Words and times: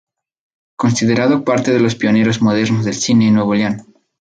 Considerado 0.77 1.43
parte 1.43 1.71
de 1.71 1.79
los 1.79 1.93
pioneros 1.93 2.41
modernos 2.41 2.85
del 2.85 2.95
cine 2.95 3.27
en 3.27 3.35
Nuevo 3.35 3.53
León. 3.53 3.83